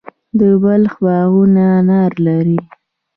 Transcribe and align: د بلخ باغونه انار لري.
د 0.39 0.41
بلخ 0.61 0.93
باغونه 1.03 1.63
انار 1.79 2.13
لري. 2.25 2.59